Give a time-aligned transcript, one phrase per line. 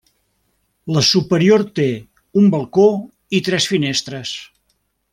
[0.95, 1.85] La superior té
[2.41, 2.89] un balcó
[3.41, 4.37] i tres finestres.